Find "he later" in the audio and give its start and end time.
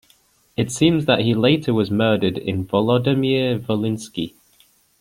1.19-1.75